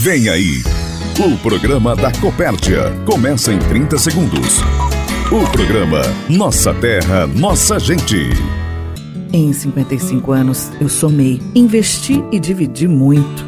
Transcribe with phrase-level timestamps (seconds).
[0.00, 0.62] Vem aí,
[1.18, 2.84] o programa da Copérdia.
[3.04, 4.60] Começa em 30 segundos.
[5.26, 8.28] O programa Nossa Terra, Nossa Gente.
[9.32, 13.47] Em 55 anos, eu somei, investi e dividi muito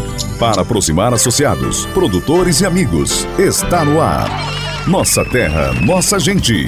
[0.41, 3.27] para aproximar associados, produtores e amigos.
[3.37, 4.27] Está no ar.
[4.87, 6.65] Nossa terra, nossa gente.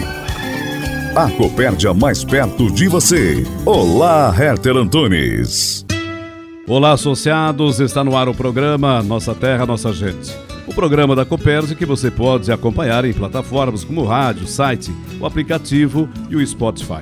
[1.16, 3.44] A Copérdia mais perto de você.
[3.66, 5.84] Olá, Herter Antunes.
[6.68, 7.80] Olá, associados.
[7.80, 10.32] Está no ar o programa Nossa Terra, Nossa Gente.
[10.68, 15.26] O programa da Copérdia que você pode acompanhar em plataformas como o rádio, site, o
[15.26, 17.02] aplicativo e o Spotify.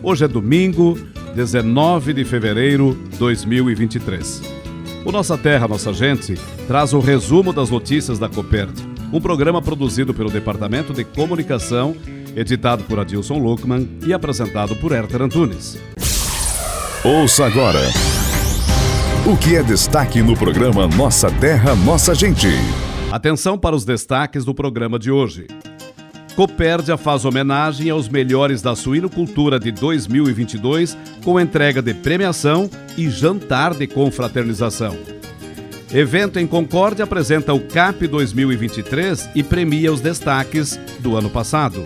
[0.00, 0.96] Hoje é domingo,
[1.34, 4.63] 19 de fevereiro de 2023.
[5.04, 6.34] O Nossa Terra, Nossa Gente
[6.66, 8.72] traz o resumo das notícias da Copert,
[9.12, 11.94] um programa produzido pelo Departamento de Comunicação,
[12.34, 15.78] editado por Adilson Luckman e apresentado por Herter Antunes.
[17.04, 17.80] Ouça agora
[19.26, 22.48] o que é destaque no programa Nossa Terra, Nossa Gente.
[23.12, 25.46] Atenção para os destaques do programa de hoje.
[26.34, 33.72] Copérdia faz homenagem aos melhores da suinocultura de 2022 com entrega de premiação e jantar
[33.72, 34.98] de confraternização.
[35.92, 41.84] Evento em Concórdia apresenta o CAP 2023 e premia os destaques do ano passado.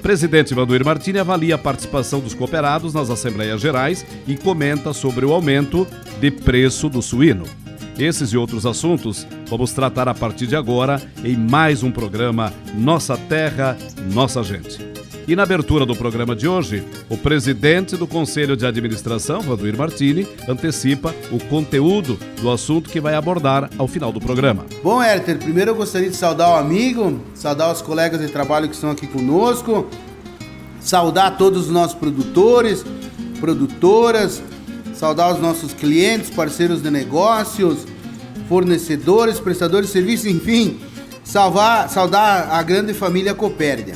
[0.00, 5.32] Presidente Vanduir Martini avalia a participação dos cooperados nas Assembleias Gerais e comenta sobre o
[5.32, 5.84] aumento
[6.20, 7.65] de preço do suíno.
[7.98, 13.16] Esses e outros assuntos vamos tratar a partir de agora em mais um programa Nossa
[13.16, 13.74] Terra,
[14.12, 14.78] Nossa Gente.
[15.26, 20.28] E na abertura do programa de hoje, o presidente do Conselho de Administração, Vanduir Martini,
[20.46, 24.66] antecipa o conteúdo do assunto que vai abordar ao final do programa.
[24.84, 28.74] Bom, Herter, primeiro eu gostaria de saudar o amigo, saudar os colegas de trabalho que
[28.74, 29.88] estão aqui conosco,
[30.78, 32.84] saudar todos os nossos produtores,
[33.40, 34.42] produtoras,
[34.96, 37.86] saudar os nossos clientes, parceiros de negócios,
[38.48, 40.80] fornecedores, prestadores de serviços, enfim,
[41.22, 43.94] salvar, saudar a grande família Copérdia.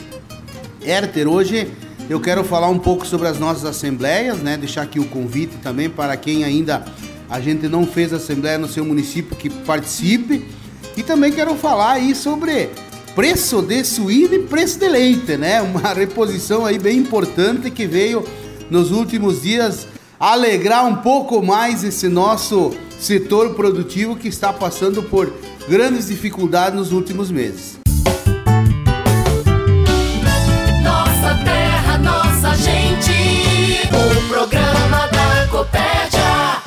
[0.84, 1.70] Herter, hoje
[2.08, 4.56] eu quero falar um pouco sobre as nossas assembleias, né?
[4.56, 6.84] Deixar aqui o convite também para quem ainda
[7.30, 10.44] a gente não fez assembleia no seu município que participe.
[10.96, 12.68] E também quero falar aí sobre
[13.14, 15.62] preço de suíno e preço de leite, né?
[15.62, 18.22] Uma reposição aí bem importante que veio
[18.68, 19.86] nos últimos dias
[20.20, 25.32] alegrar um pouco mais esse nosso setor produtivo que está passando por
[25.66, 27.79] grandes dificuldades nos últimos meses.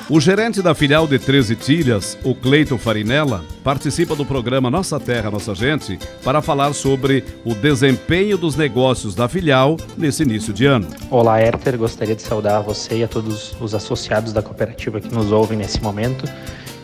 [0.09, 5.31] O gerente da filial de 13 Tilhas, o Cleiton Farinella, participa do programa Nossa Terra,
[5.31, 10.89] Nossa Gente para falar sobre o desempenho dos negócios da filial nesse início de ano.
[11.09, 11.77] Olá, Herter.
[11.77, 15.81] Gostaria de saudar você e a todos os associados da cooperativa que nos ouvem nesse
[15.81, 16.29] momento,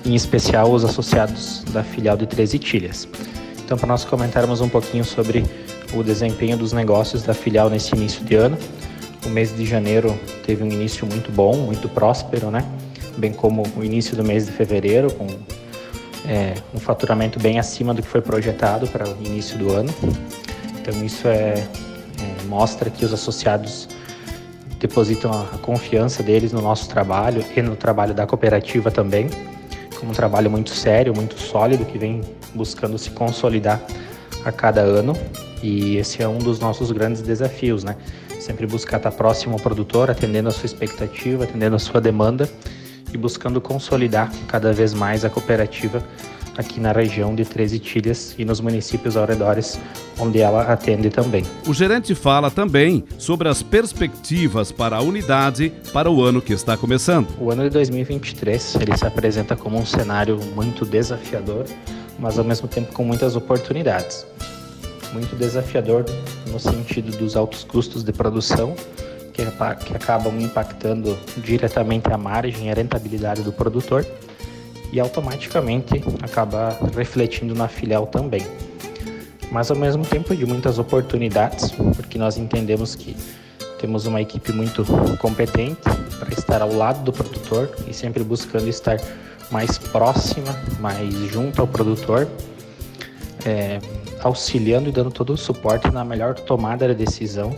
[0.05, 3.05] em especial os associados da filial de 13 Tilhas.
[3.65, 5.43] Então, para nós comentarmos um pouquinho sobre
[5.93, 8.57] o desempenho dos negócios da filial nesse início de ano.
[9.25, 12.63] O mês de janeiro teve um início muito bom, muito próspero, né?
[13.19, 15.27] Bem como o início do mês de fevereiro, com
[16.25, 19.93] é, um faturamento bem acima do que foi projetado para o início do ano.
[20.79, 21.67] Então isso é, é,
[22.47, 23.87] mostra que os associados
[24.79, 29.29] depositam a, a confiança deles no nosso trabalho e no trabalho da cooperativa também,
[29.99, 32.21] como um trabalho muito sério, muito sólido, que vem
[32.53, 33.81] buscando se consolidar
[34.45, 35.13] a cada ano.
[35.61, 37.97] E esse é um dos nossos grandes desafios, né?
[38.39, 42.49] Sempre buscar estar próximo ao produtor, atendendo a sua expectativa, atendendo a sua demanda
[43.13, 46.03] e buscando consolidar cada vez mais a cooperativa
[46.59, 49.79] aqui na região de Treze Tilhas e nos municípios ao redores
[50.19, 51.45] onde ela atende também.
[51.65, 56.75] O gerente fala também sobre as perspectivas para a unidade para o ano que está
[56.75, 57.27] começando.
[57.39, 61.63] O ano de 2023 ele se apresenta como um cenário muito desafiador,
[62.19, 64.27] mas ao mesmo tempo com muitas oportunidades.
[65.13, 66.05] Muito desafiador
[66.51, 68.75] no sentido dos altos custos de produção,
[69.45, 74.05] que, que acabam impactando diretamente a margem e a rentabilidade do produtor
[74.91, 78.45] e automaticamente acaba refletindo na filial também.
[79.51, 83.15] Mas ao mesmo tempo de muitas oportunidades, porque nós entendemos que
[83.79, 84.83] temos uma equipe muito
[85.17, 85.81] competente
[86.19, 88.99] para estar ao lado do produtor e sempre buscando estar
[89.51, 92.27] mais próxima, mais junto ao produtor.
[93.45, 93.79] é,
[94.21, 97.55] auxiliando e dando todo o suporte na melhor tomada da decisão,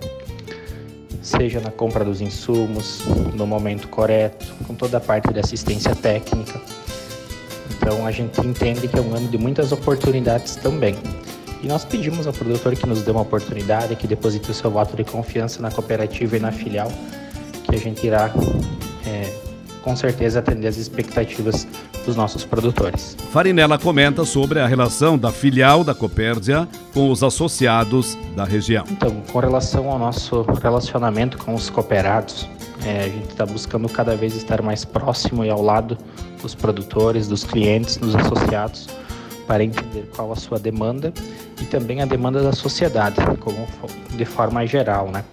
[1.21, 3.01] seja na compra dos insumos,
[3.33, 6.59] no momento correto, com toda a parte de assistência técnica.
[7.69, 10.95] Então a gente entende que é um ano de muitas oportunidades também.
[11.63, 14.95] E nós pedimos ao produtor que nos dê uma oportunidade, que deposite o seu voto
[14.95, 16.91] de confiança na cooperativa e na filial,
[17.63, 18.31] que a gente irá
[19.05, 19.31] é,
[19.83, 21.67] com certeza atender as expectativas
[22.05, 23.15] dos nossos produtores.
[23.31, 28.83] Farinella comenta sobre a relação da filial da Copérdia com os associados da região.
[28.89, 32.47] Então, com relação ao nosso relacionamento com os cooperados,
[32.85, 35.97] é, a gente está buscando cada vez estar mais próximo e ao lado
[36.41, 38.87] dos produtores, dos clientes, dos associados,
[39.45, 41.13] para entender qual a sua demanda
[41.61, 43.67] e também a demanda da sociedade, como
[44.11, 45.23] de forma geral, né?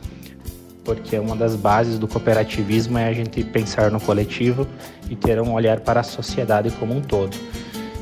[0.89, 4.67] Porque uma das bases do cooperativismo é a gente pensar no coletivo
[5.11, 7.37] e ter um olhar para a sociedade como um todo.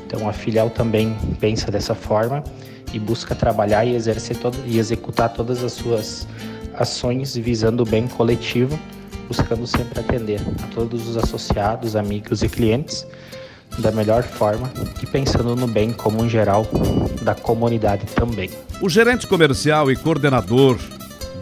[0.06, 2.44] Então a filial também pensa dessa forma
[2.92, 6.28] e busca trabalhar e exercer todo, e executar todas as suas
[6.74, 8.78] ações visando o bem coletivo,
[9.26, 13.04] buscando sempre atender a todos os associados, amigos e clientes
[13.80, 14.70] da melhor forma
[15.02, 16.64] e pensando no bem como um geral
[17.22, 18.48] da comunidade também.
[18.80, 20.78] O gerente comercial e coordenador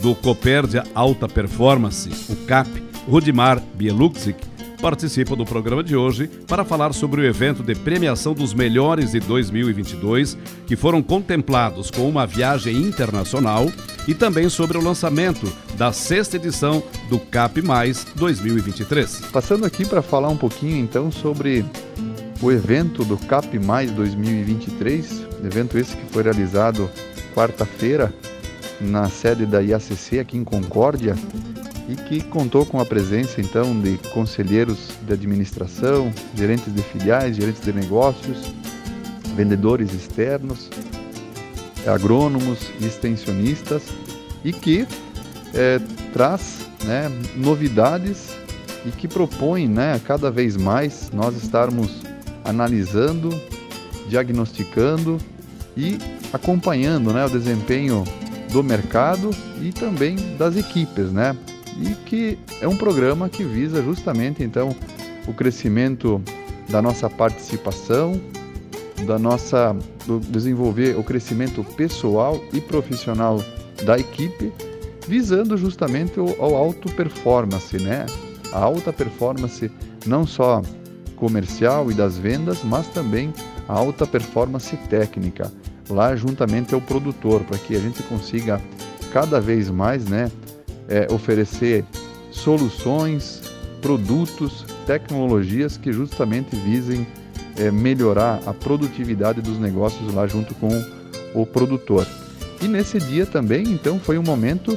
[0.04, 2.68] do Copérdia Alta Performance, o CAP,
[3.08, 4.36] Rudimar Bieluxic,
[4.78, 9.20] participa do programa de hoje para falar sobre o evento de premiação dos melhores de
[9.20, 10.36] 2022,
[10.66, 13.66] que foram contemplados com uma viagem internacional,
[14.06, 19.22] e também sobre o lançamento da sexta edição do CAP Mais 2023.
[19.32, 21.64] Passando aqui para falar um pouquinho então sobre
[22.42, 26.90] o evento do CAP Mais 2023, evento esse que foi realizado
[27.34, 28.12] quarta-feira
[28.80, 31.14] na sede da IACC aqui em Concórdia
[31.88, 37.62] e que contou com a presença então de conselheiros de administração, gerentes de filiais, gerentes
[37.62, 38.52] de negócios,
[39.36, 40.70] vendedores externos,
[41.86, 43.82] agrônomos extensionistas
[44.44, 44.86] e que
[45.52, 45.80] é,
[46.12, 48.34] traz né, novidades
[48.86, 52.02] e que propõe né, cada vez mais nós estarmos
[52.44, 53.30] analisando,
[54.08, 55.18] diagnosticando
[55.76, 55.98] e
[56.32, 58.04] acompanhando né, o desempenho
[58.54, 59.30] do mercado
[59.60, 61.36] e também das equipes, né?
[61.76, 64.68] E que é um programa que visa justamente então
[65.26, 66.22] o crescimento
[66.68, 68.12] da nossa participação,
[69.04, 73.42] da nossa do desenvolver o crescimento pessoal e profissional
[73.84, 74.52] da equipe,
[75.08, 78.06] visando justamente o, alto performance, né?
[78.52, 79.68] A alta performance
[80.06, 80.62] não só
[81.16, 83.34] comercial e das vendas, mas também
[83.68, 85.52] a alta performance técnica,
[85.88, 88.60] lá juntamente ao produtor, para que a gente consiga
[89.12, 90.30] cada vez mais né,
[90.88, 91.84] é, oferecer
[92.30, 93.42] soluções,
[93.80, 97.06] produtos, tecnologias que justamente visem
[97.56, 100.70] é, melhorar a produtividade dos negócios lá junto com
[101.34, 102.06] o produtor.
[102.60, 104.76] E nesse dia também, então, foi um momento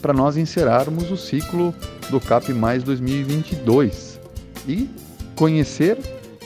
[0.00, 1.74] para nós encerrarmos o ciclo
[2.10, 4.20] do CAP Mais 2022
[4.66, 4.88] e
[5.34, 5.98] conhecer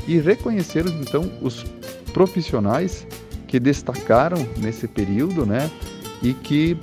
[0.06, 1.64] e reconhecer então os
[2.12, 3.06] profissionais
[3.52, 5.70] que destacaram nesse período, né,
[6.22, 6.74] e que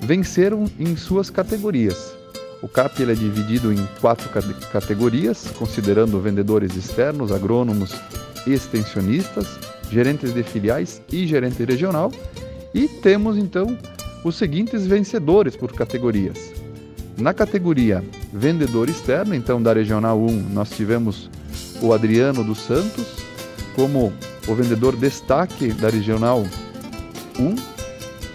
[0.00, 2.16] venceram em suas categorias.
[2.60, 4.28] O CAP ele é dividido em quatro
[4.72, 7.94] categorias, considerando vendedores externos, agrônomos,
[8.44, 9.56] extensionistas,
[9.88, 12.10] gerentes de filiais e gerente regional.
[12.74, 13.78] E temos então
[14.24, 16.52] os seguintes vencedores por categorias.
[17.16, 18.02] Na categoria
[18.32, 21.30] vendedor externo, então da Regional 1, nós tivemos
[21.80, 23.06] o Adriano dos Santos
[23.76, 24.12] como
[24.46, 26.46] o vendedor destaque da Regional
[27.38, 27.56] 1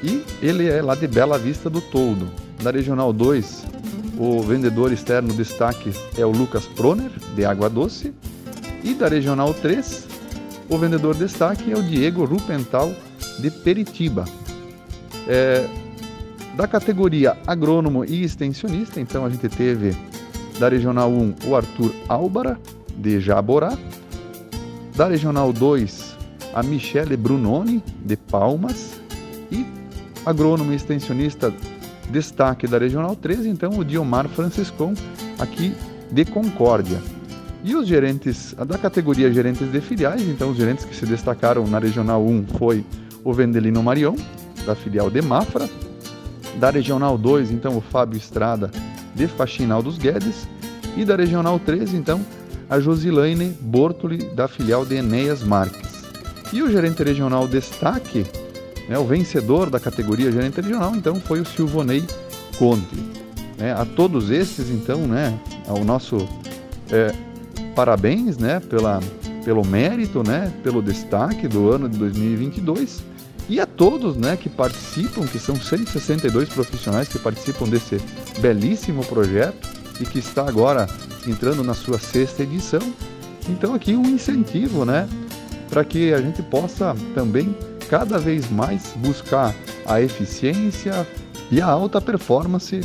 [0.04, 2.30] e ele é lá de Bela Vista do Toldo.
[2.62, 3.66] Da Regional 2,
[4.18, 8.14] o vendedor externo destaque é o Lucas Proner, de Água Doce.
[8.84, 10.08] E da Regional 3,
[10.70, 12.92] o vendedor destaque é o Diego Rupental,
[13.40, 14.26] de Peritiba.
[15.28, 15.68] É,
[16.56, 19.96] da categoria agrônomo e extensionista, então a gente teve
[20.60, 22.60] da Regional 1 o Arthur Álvara,
[22.96, 23.78] de Jaborá.
[24.96, 26.18] Da Regional 2,
[26.54, 29.00] a Michele Brunoni, de Palmas.
[29.52, 29.66] E
[30.26, 31.54] agrônomo e extensionista
[32.10, 34.94] destaque da Regional 3, então o Diomar Franciscon,
[35.40, 35.74] aqui
[36.12, 37.02] de Concórdia.
[37.64, 41.80] E os gerentes da categoria gerentes de filiais, então os gerentes que se destacaram na
[41.80, 42.84] Regional 1 foi
[43.24, 44.16] o Vendelino Marion,
[44.66, 45.70] da filial de Mafra.
[46.60, 48.70] Da Regional 2, então o Fábio Estrada,
[49.16, 50.48] de Faxinal dos Guedes.
[50.98, 52.20] E da Regional 3, então
[52.72, 56.06] a Josilaine Bortoli, da filial de Enéas Marques.
[56.54, 58.26] E o gerente regional destaque,
[58.88, 62.02] né, o vencedor da categoria gerente regional, então, foi o Silvonei
[62.58, 62.96] Conte.
[63.58, 65.38] Né, a todos estes, então, né,
[65.68, 66.26] ao nosso
[66.90, 67.14] é,
[67.76, 69.02] parabéns né, pela,
[69.44, 73.04] pelo mérito, né, pelo destaque do ano de 2022
[73.50, 78.00] e a todos né, que participam, que são 162 profissionais que participam desse
[78.40, 80.88] belíssimo projeto e que está agora
[81.28, 82.82] entrando na sua sexta edição.
[83.50, 85.08] Então aqui um incentivo, né,
[85.70, 87.56] para que a gente possa também
[87.90, 89.54] cada vez mais buscar
[89.86, 91.08] a eficiência
[91.52, 92.82] e a alta performance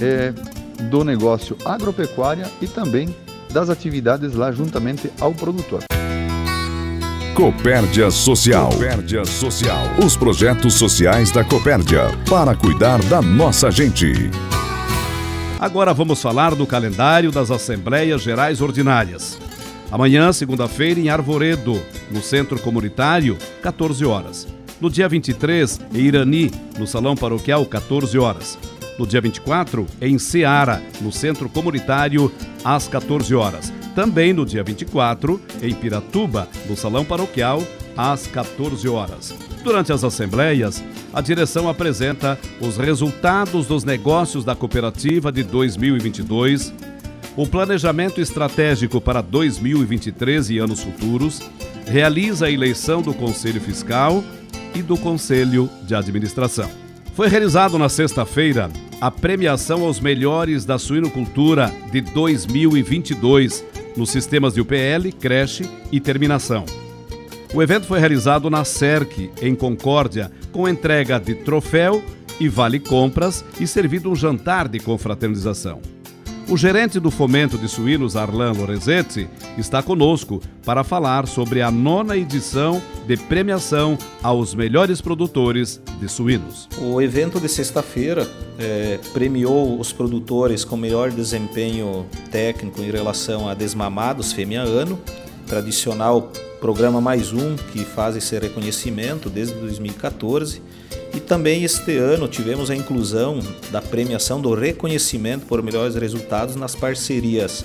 [0.00, 0.32] é,
[0.90, 3.14] do negócio agropecuária e também
[3.52, 5.84] das atividades lá juntamente ao produtor.
[7.34, 8.70] Copérdia Social.
[8.70, 9.82] Copérdia Social.
[10.04, 14.30] Os projetos sociais da Copérdia para cuidar da nossa gente.
[15.62, 19.38] Agora vamos falar do calendário das Assembleias Gerais Ordinárias.
[19.92, 24.48] Amanhã, segunda-feira, em Arvoredo, no Centro Comunitário, 14 horas.
[24.80, 28.58] No dia 23, em Irani, no Salão Paroquial, 14 horas.
[28.98, 32.32] No dia 24, em Ceará, no Centro Comunitário,
[32.64, 33.72] às 14 horas.
[33.94, 37.62] Também no dia 24, em Piratuba, no Salão Paroquial,
[37.96, 39.32] às 14 horas.
[39.62, 46.72] Durante as assembleias, a direção apresenta os resultados dos negócios da cooperativa de 2022,
[47.36, 51.40] o planejamento estratégico para 2023 e anos futuros,
[51.86, 54.22] realiza a eleição do Conselho Fiscal
[54.74, 56.68] e do Conselho de Administração.
[57.14, 63.64] Foi realizado na sexta-feira a premiação aos melhores da suinocultura de 2022
[63.96, 66.81] nos sistemas de UPL, creche e terminação.
[67.54, 72.02] O evento foi realizado na CERC, em Concórdia, com entrega de troféu
[72.40, 75.78] e vale compras e servido um jantar de confraternização.
[76.48, 79.28] O gerente do Fomento de Suínos, Arlan Lorenzetti,
[79.58, 86.70] está conosco para falar sobre a nona edição de premiação aos melhores produtores de suínos.
[86.80, 88.26] O evento de sexta-feira
[88.58, 94.98] é, premiou os produtores com melhor desempenho técnico em relação a desmamados fêmea ano,
[95.46, 96.32] tradicional
[96.62, 100.62] programa mais um que faz esse reconhecimento desde 2014
[101.12, 103.40] e também este ano tivemos a inclusão
[103.72, 107.64] da premiação do reconhecimento por melhores resultados nas parcerias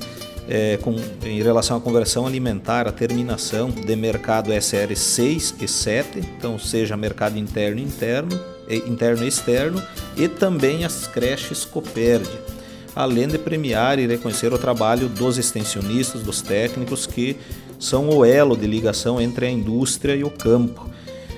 [0.50, 6.18] é, com, em relação à conversão alimentar, a terminação de mercado SR 6 e 7,
[6.18, 8.40] então seja mercado interno e interno,
[8.88, 9.84] interno externo,
[10.16, 12.28] e também as creches Coperd,
[12.96, 17.38] além de premiar e reconhecer o trabalho dos extensionistas, dos técnicos que
[17.80, 20.90] são o elo de ligação entre a indústria e o campo.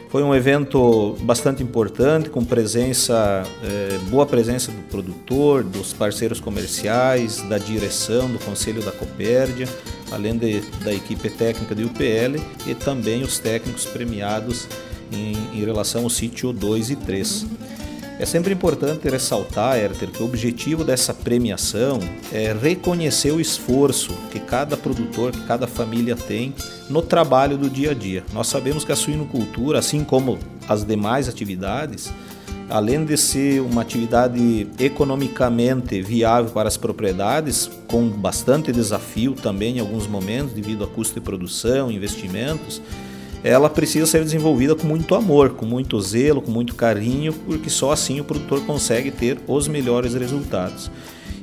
[0.09, 7.43] Foi um evento bastante importante, com presença, é, boa presença do produtor, dos parceiros comerciais,
[7.43, 9.67] da direção, do Conselho da Copérdia,
[10.11, 14.67] além de, da equipe técnica do UPL e também os técnicos premiados
[15.11, 17.45] em, em relação ao sítio 2 e 3.
[18.19, 21.99] É sempre importante ressaltar, Herter, que o objetivo dessa premiação
[22.33, 26.53] é reconhecer o esforço que cada produtor, que cada família tem
[26.89, 28.25] no trabalho do dia a dia.
[28.33, 32.11] Nós sabemos que a suinocultura, assim como as demais atividades,
[32.69, 39.79] além de ser uma atividade economicamente viável para as propriedades, com bastante desafio também em
[39.79, 42.81] alguns momentos, devido a custo de produção, investimentos,
[43.43, 47.91] ela precisa ser desenvolvida com muito amor, com muito zelo, com muito carinho, porque só
[47.91, 50.91] assim o produtor consegue ter os melhores resultados.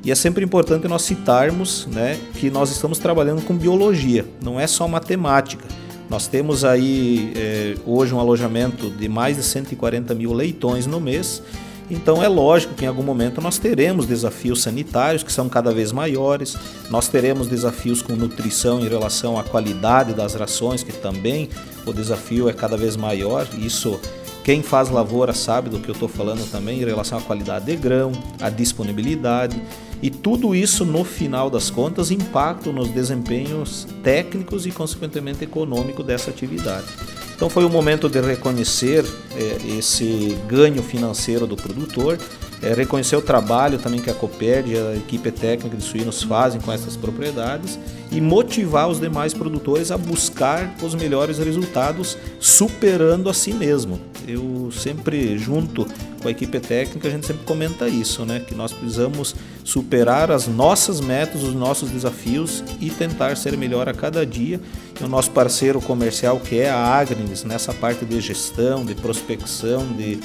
[0.05, 4.67] E é sempre importante nós citarmos né, que nós estamos trabalhando com biologia, não é
[4.67, 5.65] só matemática.
[6.09, 11.43] Nós temos aí é, hoje um alojamento de mais de 140 mil leitões no mês
[11.91, 15.93] então é lógico que em algum momento nós teremos desafios sanitários que são cada vez
[15.93, 16.57] maiores,
[16.91, 21.49] nós teremos desafios com nutrição em relação à qualidade das rações, que também
[21.87, 23.47] o desafio é cada vez maior.
[23.59, 23.99] Isso
[24.45, 27.77] quem faz lavoura sabe do que eu estou falando também em relação à qualidade de
[27.77, 29.61] grão, à disponibilidade
[30.03, 36.31] e tudo isso no final das contas impacta nos desempenhos técnicos e consequentemente econômico dessa
[36.31, 36.87] atividade.
[37.35, 42.19] Então foi o momento de reconhecer é, esse ganho financeiro do produtor,
[42.63, 46.61] é, reconhecer o trabalho também que a Coperd e a equipe técnica de suínos fazem
[46.61, 47.79] com essas propriedades
[48.11, 54.01] e motivar os demais produtores a buscar os melhores resultados, superando a si mesmo.
[54.27, 55.87] Eu sempre, junto
[56.21, 58.41] com a equipe técnica, a gente sempre comenta isso, né?
[58.41, 63.95] Que nós precisamos superar as nossas metas, os nossos desafios e tentar ser melhor a
[63.95, 64.61] cada dia.
[65.01, 69.87] E o nosso parceiro comercial, que é a Agnes, nessa parte de gestão, de prospecção,
[69.93, 70.19] de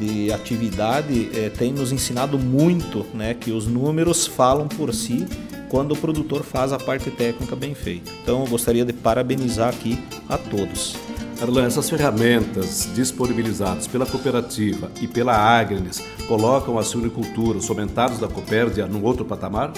[0.00, 5.26] de atividade é, tem nos ensinado muito né, que os números falam por si
[5.68, 8.10] quando o produtor faz a parte técnica bem feita.
[8.22, 10.96] Então eu gostaria de parabenizar aqui a todos.
[11.40, 18.28] Arlan, essas ferramentas disponibilizadas pela cooperativa e pela Agnes colocam a suinicultura, os fomentados da
[18.28, 19.72] Copérdia, num outro patamar?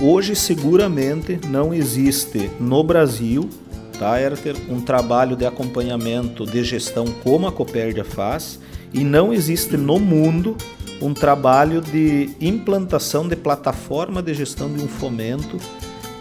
[0.00, 3.48] Hoje, seguramente, não existe no Brasil
[4.00, 4.56] tá, Erter?
[4.66, 8.58] Um trabalho de acompanhamento de gestão como a Copérdia faz
[8.92, 10.56] e não existe no mundo
[11.00, 15.58] um trabalho de implantação de plataforma de gestão de um fomento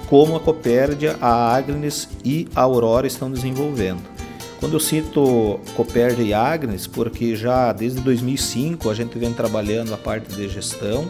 [0.08, 4.02] como a Copérdia, a Agnes e a Aurora estão desenvolvendo.
[4.60, 9.98] Quando eu cito Copérdia e Agnes, porque já desde 2005 a gente vem trabalhando a
[9.98, 11.08] parte de gestão,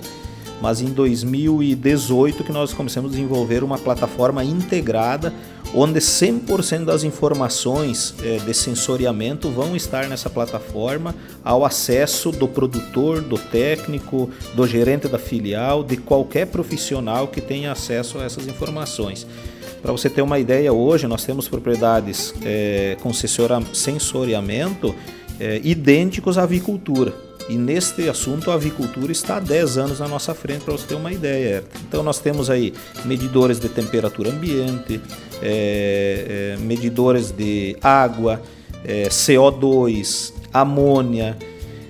[0.61, 5.33] mas em 2018 que nós começamos a desenvolver uma plataforma integrada
[5.73, 11.13] onde 100% das informações é, de sensoriamento vão estar nessa plataforma
[11.43, 17.71] ao acesso do produtor, do técnico, do gerente da filial, de qualquer profissional que tenha
[17.71, 19.27] acesso a essas informações.
[19.81, 24.93] Para você ter uma ideia, hoje nós temos propriedades é, com sensoriamento
[25.39, 27.28] é, idênticos à avicultura.
[27.49, 30.93] E neste assunto a avicultura está há 10 anos na nossa frente, para você ter
[30.93, 31.63] uma ideia.
[31.87, 32.75] Então nós temos aí
[33.05, 35.01] medidores de temperatura ambiente,
[35.41, 38.39] é, é, medidores de água,
[38.85, 41.35] é, CO2, amônia,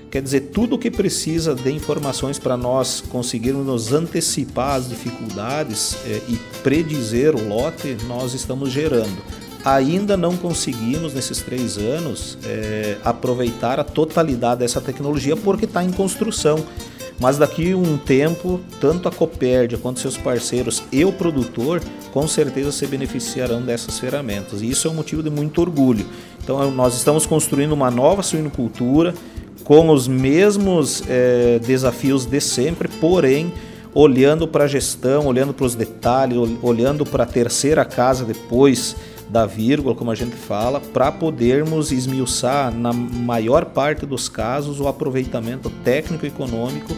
[0.10, 5.98] quer dizer, tudo o que precisa de informações para nós conseguirmos nos antecipar as dificuldades
[6.06, 12.98] é, e predizer o lote, nós estamos gerando ainda não conseguimos, nesses três anos, é,
[13.04, 16.63] aproveitar a totalidade dessa tecnologia porque está em construção.
[17.20, 21.82] Mas daqui um tempo, tanto a Copérdia quanto seus parceiros e o produtor,
[22.13, 24.62] com certeza se beneficiarão dessas ferramentas.
[24.62, 26.06] E isso é um motivo de muito orgulho.
[26.42, 29.13] Então, nós estamos construindo uma nova suinocultura
[29.66, 33.51] com os mesmos é, desafios de sempre, porém
[33.94, 38.96] olhando para a gestão, olhando para os detalhes, olhando para a terceira casa depois
[39.30, 44.88] da vírgula, como a gente fala, para podermos esmiuçar, na maior parte dos casos, o
[44.88, 46.96] aproveitamento técnico e econômico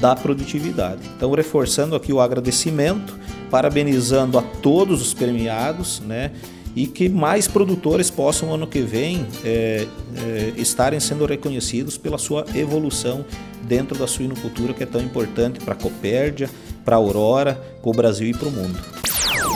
[0.00, 1.02] da produtividade.
[1.16, 3.16] Então, reforçando aqui o agradecimento,
[3.50, 6.32] parabenizando a todos os premiados, né?
[6.74, 12.46] E que mais produtores possam, ano que vem, é, é, estarem sendo reconhecidos pela sua
[12.54, 13.26] evolução
[13.62, 16.48] dentro da suinocultura, que é tão importante para a Copérdia,
[16.82, 18.78] para a Aurora, para o Brasil e para o mundo.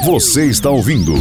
[0.05, 1.15] Você está ouvindo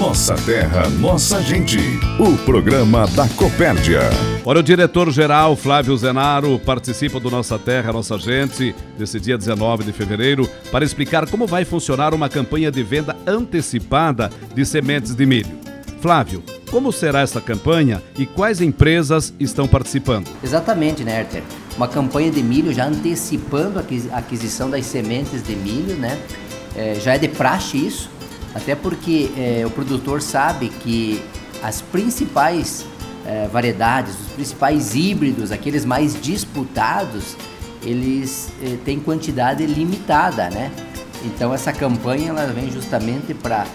[0.00, 1.78] nossa Terra, Nossa Gente.
[2.18, 4.00] O programa da Copérdia.
[4.46, 9.92] Olha, o diretor-geral Flávio Zenaro participa do Nossa Terra, Nossa Gente, desse dia 19 de
[9.92, 15.60] fevereiro, para explicar como vai funcionar uma campanha de venda antecipada de sementes de milho.
[16.00, 20.30] Flávio, como será essa campanha e quais empresas estão participando?
[20.42, 21.42] Exatamente, né, Herter?
[21.76, 26.18] Uma campanha de milho já antecipando a aquisição das sementes de milho, né?
[26.74, 28.08] É, já é de praxe isso
[28.54, 31.22] até porque é, o produtor sabe que
[31.62, 32.86] as principais
[33.26, 37.36] é, variedades, os principais híbridos, aqueles mais disputados,
[37.82, 40.70] eles é, têm quantidade limitada, né?
[41.24, 43.66] Então essa campanha ela vem justamente para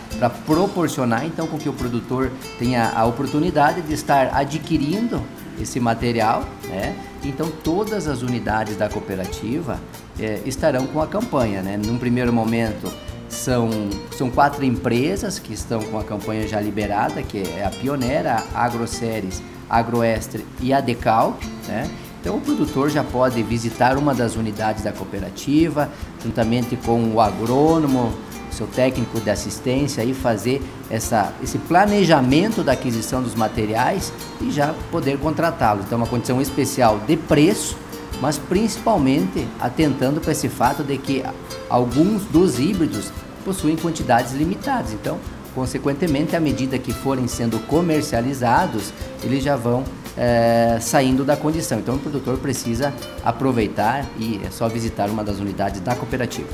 [0.45, 5.21] proporcionar então com que o produtor tenha a oportunidade de estar adquirindo
[5.59, 6.95] esse material, né?
[7.23, 9.79] Então todas as unidades da cooperativa
[10.19, 11.77] é, estarão com a campanha, né?
[11.77, 12.91] Num primeiro momento
[13.35, 13.69] são,
[14.17, 18.65] são quatro empresas que estão com a campanha já liberada, que é a Pioneira, a
[18.65, 21.89] AgroSéries, Agroestre e a Decal, né?
[22.21, 25.91] Então o produtor já pode visitar uma das unidades da cooperativa,
[26.23, 28.11] juntamente com o agrônomo,
[28.49, 34.73] seu técnico de assistência e fazer essa, esse planejamento da aquisição dos materiais e já
[34.89, 35.85] poder contratá-los.
[35.85, 37.77] Então uma condição especial de preço,
[38.19, 41.23] mas principalmente atentando para esse fato de que
[41.69, 43.11] alguns dos híbridos
[43.45, 44.91] possuem quantidades limitadas.
[44.91, 45.19] Então,
[45.53, 48.91] consequentemente, à medida que forem sendo comercializados,
[49.23, 49.85] eles já vão
[50.17, 51.79] é, saindo da condição.
[51.79, 52.91] Então, o produtor precisa
[53.23, 56.49] aproveitar e é só visitar uma das unidades da cooperativa.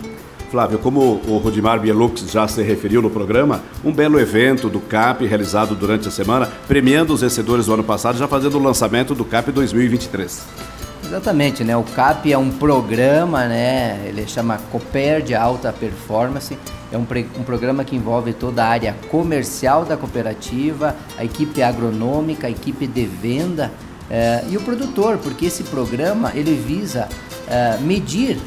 [0.52, 5.26] Flávio, como o Rudimar Bielux já se referiu no programa, um belo evento do CAP
[5.26, 9.24] realizado durante a semana, premiando os vencedores do ano passado, já fazendo o lançamento do
[9.24, 10.71] CAP 2023.
[11.12, 11.76] Exatamente, né?
[11.76, 14.02] O CAP é um programa, né?
[14.06, 16.58] Ele chama Cooper de Alta Performance.
[16.90, 22.48] É um, um programa que envolve toda a área comercial da cooperativa, a equipe agronômica,
[22.48, 23.70] a equipe de venda
[24.10, 27.10] eh, e o produtor, porque esse programa ele visa
[27.46, 28.40] eh, medir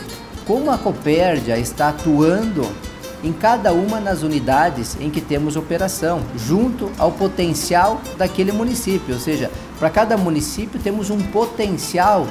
[0.46, 2.66] como a Copérdia está atuando
[3.24, 9.14] em cada uma das unidades em que temos operação, junto ao potencial daquele município.
[9.14, 12.26] Ou seja, para cada município temos um potencial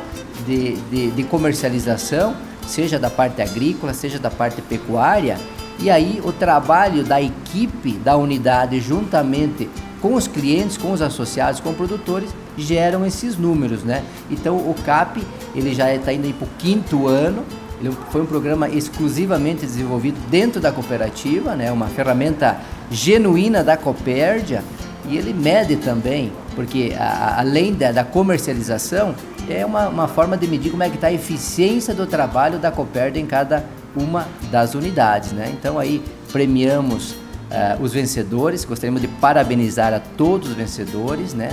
[0.45, 2.36] de, de, de comercialização,
[2.67, 5.38] seja da parte agrícola, seja da parte pecuária,
[5.79, 9.67] e aí o trabalho da equipe da unidade juntamente
[9.99, 14.03] com os clientes, com os associados, com produtores, geram esses números, né?
[14.29, 15.23] Então o CAP
[15.56, 17.43] ele já está indo para o quinto ano
[18.12, 21.71] foi um programa exclusivamente desenvolvido dentro da cooperativa, né?
[21.71, 22.57] Uma ferramenta
[22.89, 24.63] genuína da Copérdia
[25.09, 29.13] e ele mede também, porque a, além da, da, comercialização,
[29.49, 32.71] é uma, uma forma de medir como é que está a eficiência do trabalho da
[32.71, 35.51] Copérdia em cada uma das unidades, né?
[35.53, 41.51] Então aí premiamos uh, os vencedores, gostaríamos de parabenizar a todos os vencedores, né?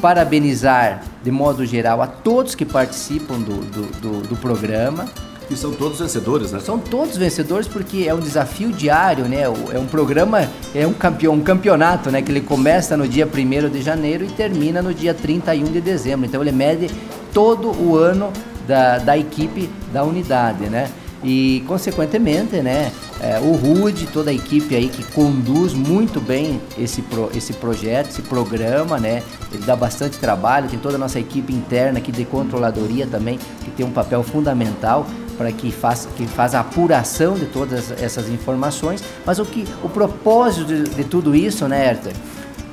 [0.00, 5.06] Parabenizar de modo geral a todos que participam do, do, do, do programa,
[5.50, 6.60] e são todos vencedores, né?
[6.60, 9.42] São todos vencedores porque é um desafio diário, né?
[9.42, 12.20] É um programa, é um, campeão, um campeonato, né?
[12.20, 16.26] Que ele começa no dia 1 de janeiro e termina no dia 31 de dezembro.
[16.26, 16.90] Então ele mede
[17.32, 18.30] todo o ano
[18.66, 20.90] da, da equipe da unidade, né?
[21.24, 22.92] E consequentemente, né?
[23.20, 28.10] É, o Rude, toda a equipe aí que conduz muito bem esse, pro, esse projeto,
[28.10, 29.22] esse programa, né?
[29.52, 33.70] Ele dá bastante trabalho, tem toda a nossa equipe interna aqui de controladoria também, que
[33.70, 35.06] tem um papel fundamental
[35.38, 39.88] para que faça que faz a apuração de todas essas informações, mas o que o
[39.88, 42.12] propósito de, de tudo isso, né, Herter,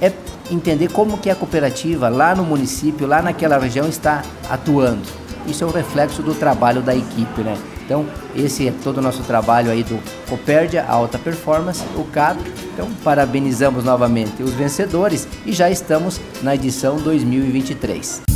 [0.01, 0.11] é
[0.51, 5.03] entender como que a cooperativa lá no município, lá naquela região está atuando.
[5.47, 7.55] Isso é um reflexo do trabalho da equipe, né?
[7.85, 8.03] Então,
[8.35, 12.39] esse é todo o nosso trabalho aí do Copérdia Alta Performance, o CAP.
[12.73, 18.34] Então, parabenizamos novamente os vencedores e já estamos na edição 2023.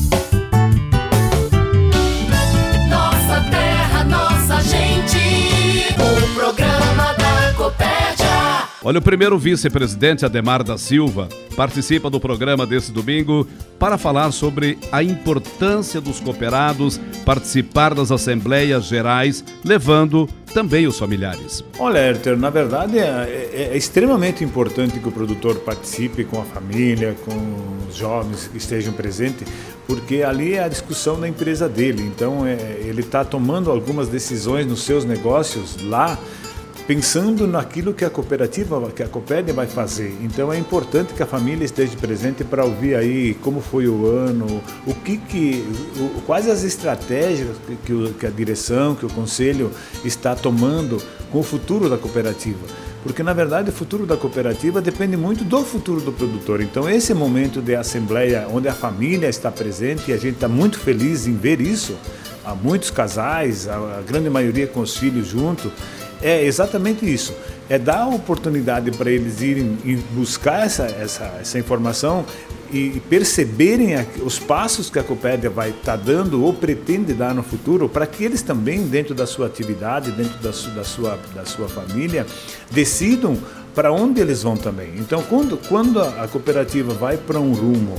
[8.89, 13.47] Olha, o primeiro vice-presidente, Ademar da Silva, participa do programa desse domingo
[13.77, 21.63] para falar sobre a importância dos cooperados participar das assembleias gerais, levando também os familiares.
[21.77, 26.45] Olha, Herter, na verdade é, é, é, extremamente importante que o produtor participe com a
[26.45, 29.47] família, com os jovens que estejam presentes,
[29.85, 32.01] porque ali é a discussão da empresa dele.
[32.01, 36.17] Então, é, ele está tomando algumas decisões nos seus negócios lá
[36.89, 40.11] pensando naquilo que a cooperativa, que a Copérdia vai fazer.
[40.23, 44.59] Então é importante que a família esteja presente para ouvir aí como foi o ano,
[44.87, 45.63] o que que,
[45.99, 49.69] o, quais as estratégias que, que, que a direção, que o conselho
[50.03, 50.99] está tomando
[51.31, 52.65] com o futuro da cooperativa
[53.03, 56.59] porque na verdade o futuro da cooperativa depende muito do futuro do produtor.
[56.59, 60.79] Então esse momento de assembleia onde a família está presente e a gente está muito
[60.79, 61.95] feliz em ver isso,
[62.43, 65.71] há muitos casais, a grande maioria com os filhos junto,
[66.21, 67.33] é exatamente isso.
[67.69, 69.77] É dar oportunidade para eles irem
[70.11, 72.25] buscar essa, essa, essa informação
[72.71, 77.41] e perceberem os passos que a Copédia vai estar tá dando ou pretende dar no
[77.41, 81.45] futuro, para que eles também, dentro da sua atividade, dentro da, su, da, sua, da
[81.45, 82.25] sua família,
[82.69, 83.37] decidam
[83.73, 84.93] para onde eles vão também.
[84.97, 87.95] Então, quando, quando a cooperativa vai para um rumo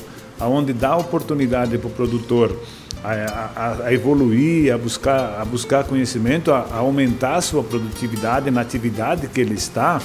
[0.48, 2.56] onde dá oportunidade para o produtor
[3.02, 8.50] a, a, a, evoluir, a buscar, a buscar conhecimento, a, a aumentar a sua produtividade
[8.50, 10.00] na atividade que ele está,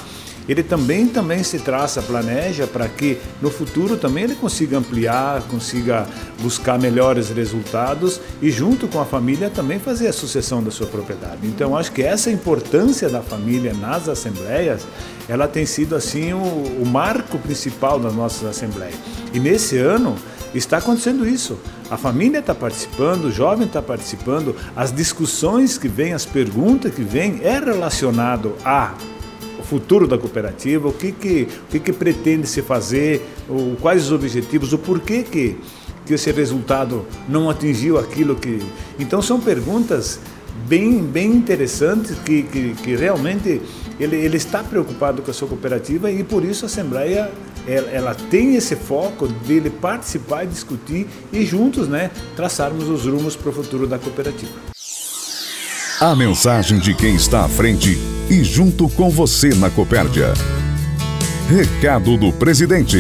[0.48, 6.08] ele também também se traça, planeja para que no futuro também ele consiga ampliar, consiga
[6.42, 11.40] buscar melhores resultados e junto com a família também fazer a sucessão da sua propriedade.
[11.44, 14.86] Então acho que essa importância da família nas assembleias,
[15.28, 18.96] ela tem sido assim o, o marco principal das nossas assembleias.
[19.34, 20.16] E nesse ano
[20.54, 21.58] está acontecendo isso.
[21.90, 27.04] A família está participando, o jovem está participando, as discussões que vêm, as perguntas que
[27.04, 28.94] vêm é relacionado a
[29.66, 34.12] futuro da cooperativa, o que que, o que, que pretende se fazer, o, quais os
[34.12, 35.58] objetivos, o porquê que,
[36.06, 38.60] que esse resultado não atingiu aquilo que.
[39.00, 40.20] Então são perguntas
[40.68, 43.62] bem, bem interessantes que, que, que realmente
[44.00, 47.32] ele, ele está preocupado com a sua cooperativa e por isso a Assembleia
[47.68, 53.50] ela, ela, tem esse foco dele participar discutir e juntos, né, traçarmos os rumos para
[53.50, 54.75] o futuro da cooperativa.
[56.02, 57.98] A mensagem de quem está à frente
[58.30, 60.34] e junto com você na Copérdia.
[61.48, 62.98] Recado do presidente.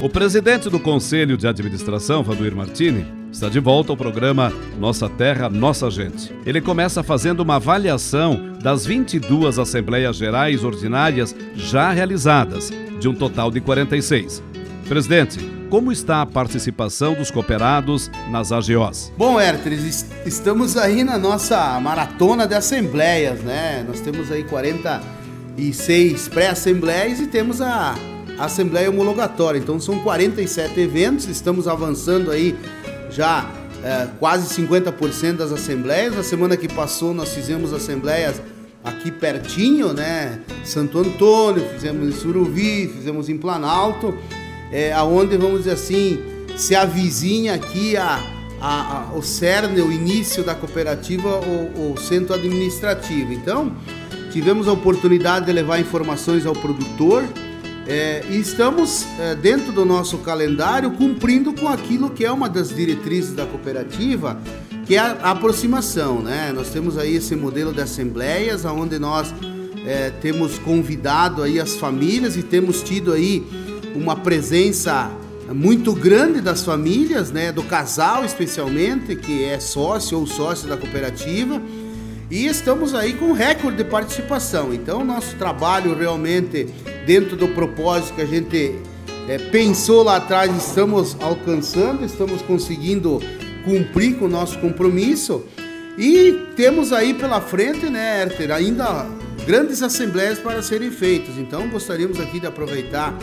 [0.00, 5.48] O presidente do Conselho de Administração, Vaduir Martini, está de volta ao programa Nossa Terra,
[5.48, 6.32] Nossa Gente.
[6.46, 13.50] Ele começa fazendo uma avaliação das 22 Assembleias Gerais Ordinárias já realizadas, de um total
[13.50, 14.40] de 46.
[14.88, 15.38] Presidente,
[15.70, 19.10] como está a participação dos cooperados nas AGOs?
[19.16, 19.72] Bom, Herter,
[20.26, 23.84] estamos aí na nossa maratona de assembleias, né?
[23.88, 27.94] Nós temos aí 46 pré-assembleias e temos a
[28.38, 29.58] Assembleia Homologatória.
[29.58, 32.54] Então são 47 eventos, estamos avançando aí
[33.10, 33.50] já
[33.82, 36.14] é, quase 50% das assembleias.
[36.14, 38.40] Na semana que passou nós fizemos assembleias
[38.84, 40.40] aqui pertinho, né?
[40.62, 44.14] Santo Antônio, fizemos em Suruvi, fizemos em Planalto,
[44.72, 46.22] é, aonde vamos dizer assim
[46.56, 48.20] se avizinha aqui a,
[48.60, 53.32] a, a, o cerne, o início da cooperativa, o, o centro administrativo.
[53.32, 53.72] Então,
[54.30, 57.24] tivemos a oportunidade de levar informações ao produtor
[57.86, 62.74] é, e estamos é, dentro do nosso calendário cumprindo com aquilo que é uma das
[62.74, 64.40] diretrizes da cooperativa,
[64.86, 66.50] que é a, aproximação, né?
[66.54, 69.34] Nós temos aí esse modelo de assembleias, onde nós
[69.84, 73.44] é, temos convidado aí as famílias e temos tido aí
[73.94, 75.10] uma presença
[75.52, 81.60] muito grande das famílias, né, do casal especialmente, que é sócio ou sócio da cooperativa,
[82.30, 84.72] e estamos aí com recorde de participação.
[84.72, 86.66] Então, nosso trabalho realmente
[87.06, 88.74] dentro do propósito que a gente
[89.28, 93.20] é, pensou lá atrás, estamos alcançando, estamos conseguindo
[93.64, 95.44] cumprir com o nosso compromisso.
[95.96, 99.06] E temos aí pela frente, né, Herter, ainda
[99.46, 101.36] grandes assembleias para serem feitas.
[101.38, 103.16] Então, gostaríamos aqui de aproveitar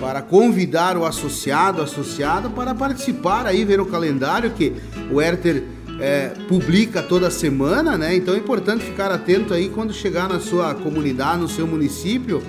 [0.00, 4.72] para convidar o associado, associada para participar aí, ver o calendário que
[5.10, 5.64] o Herter
[6.00, 8.16] é, publica toda semana, né?
[8.16, 12.42] Então é importante ficar atento aí quando chegar na sua comunidade, no seu município,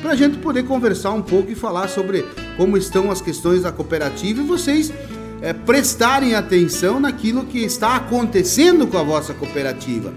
[0.00, 2.24] para a gente poder conversar um pouco e falar sobre
[2.56, 4.92] como estão as questões da cooperativa e vocês
[5.40, 10.12] é, prestarem atenção naquilo que está acontecendo com a vossa cooperativa.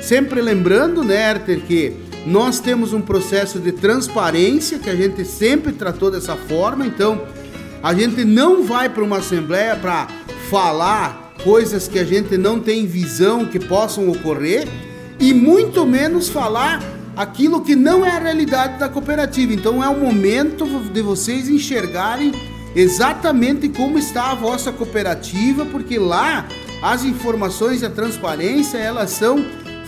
[0.00, 5.72] Sempre lembrando, né, Herter, que nós temos um processo de transparência que a gente sempre
[5.72, 7.22] tratou dessa forma, então
[7.82, 10.08] a gente não vai para uma assembleia para
[10.48, 14.66] falar coisas que a gente não tem visão que possam ocorrer
[15.20, 16.82] e muito menos falar
[17.16, 19.52] aquilo que não é a realidade da cooperativa.
[19.52, 22.32] Então é o momento de vocês enxergarem
[22.74, 26.46] exatamente como está a vossa cooperativa, porque lá
[26.82, 29.44] as informações e a transparência elas são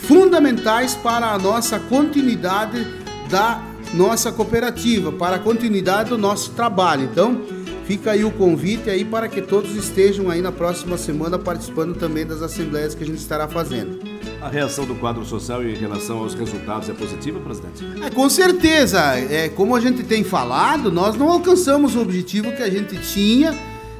[0.06, 2.86] fundamentais para a nossa continuidade
[3.28, 3.60] da
[3.94, 7.04] nossa cooperativa, para a continuidade do nosso trabalho.
[7.04, 7.42] Então,
[7.86, 12.26] fica aí o convite aí para que todos estejam aí na próxima semana participando também
[12.26, 13.98] das assembleias que a gente estará fazendo.
[14.40, 17.84] A reação do quadro social em relação aos resultados é positiva, presidente?
[18.04, 19.00] É, com certeza.
[19.18, 23.52] É, como a gente tem falado, nós não alcançamos o objetivo que a gente tinha,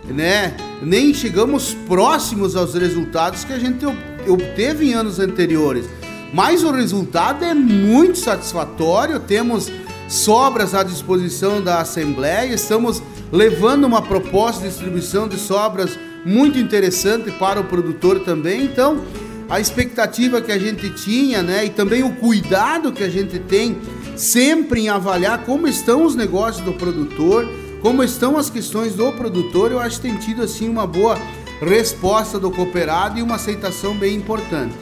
[0.05, 0.57] né?
[0.83, 3.85] Nem chegamos próximos aos resultados que a gente
[4.29, 5.87] obteve em anos anteriores.
[6.33, 9.71] Mas o resultado é muito satisfatório, temos
[10.09, 17.31] sobras à disposição da Assembleia, estamos levando uma proposta de distribuição de sobras muito interessante
[17.33, 18.65] para o produtor também.
[18.65, 19.03] Então,
[19.49, 23.79] a expectativa que a gente tinha, né, e também o cuidado que a gente tem
[24.17, 27.49] sempre em avaliar como estão os negócios do produtor,
[27.81, 31.17] como estão as questões do produtor, eu acho que tem tido assim uma boa
[31.61, 34.75] resposta do cooperado e uma aceitação bem importante.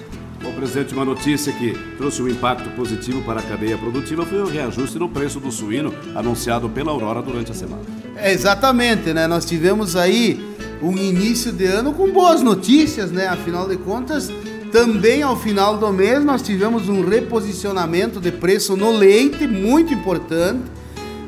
[0.44, 4.46] Bom, presidente, uma notícia que trouxe um impacto positivo para a cadeia produtiva foi o
[4.46, 7.80] reajuste no preço do suíno anunciado pela Aurora durante a semana.
[8.14, 9.26] É, exatamente, né?
[9.26, 10.38] Nós tivemos aí
[10.82, 13.26] um início de ano com boas notícias, né?
[13.26, 14.30] Afinal de contas,
[14.70, 20.60] também ao final do mês nós tivemos um reposicionamento de preço no leite muito importante.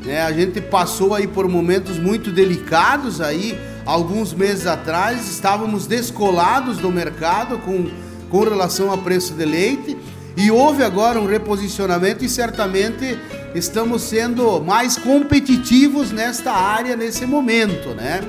[0.04, 0.20] Né?
[0.20, 6.92] A gente passou aí por momentos muito delicados aí, alguns meses atrás, estávamos descolados do
[6.92, 7.86] mercado com,
[8.30, 9.96] com relação a preço de leite
[10.36, 13.18] e houve agora um reposicionamento e certamente
[13.54, 18.20] estamos sendo mais competitivos nesta área nesse momento, né?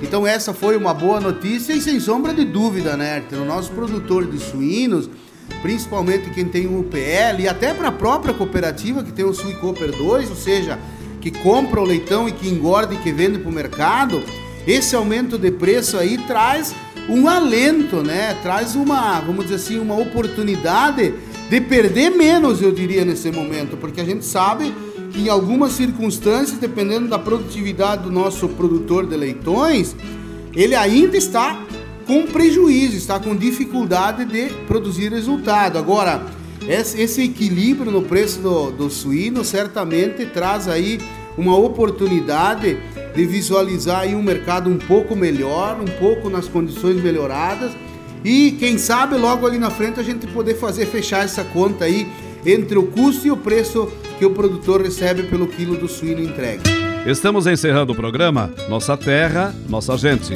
[0.00, 4.26] Então essa foi uma boa notícia e sem sombra de dúvida, né, O nosso produtor
[4.26, 5.08] de suínos,
[5.62, 9.90] principalmente quem tem o UPL e até para a própria cooperativa que tem o Suicoper
[9.90, 10.78] 2, ou seja,
[11.20, 14.22] que compra o leitão e que engorda e que vende para o mercado,
[14.66, 16.74] esse aumento de preço aí traz
[17.08, 18.36] um alento, né?
[18.42, 21.14] Traz uma, vamos dizer assim, uma oportunidade
[21.48, 24.74] de perder menos, eu diria, nesse momento, porque a gente sabe
[25.14, 29.94] em algumas circunstâncias, dependendo da produtividade do nosso produtor de leitões,
[30.54, 31.62] ele ainda está
[32.06, 35.78] com prejuízo, está com dificuldade de produzir resultado.
[35.78, 36.22] Agora,
[36.68, 41.00] esse equilíbrio no preço do, do suíno certamente traz aí
[41.36, 42.78] uma oportunidade
[43.16, 47.72] de visualizar aí um mercado um pouco melhor, um pouco nas condições melhoradas
[48.22, 52.06] e quem sabe logo ali na frente a gente poder fazer fechar essa conta aí
[52.44, 56.62] entre o custo e o preço que o produtor recebe pelo quilo do suíno entregue.
[57.06, 60.34] Estamos encerrando o programa Nossa Terra, Nossa Gente.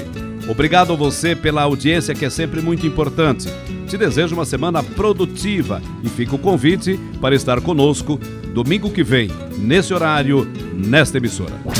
[0.49, 3.49] Obrigado a você pela audiência que é sempre muito importante.
[3.87, 8.19] Te desejo uma semana produtiva e fica o convite para estar conosco
[8.55, 11.80] domingo que vem, nesse horário, nesta emissora.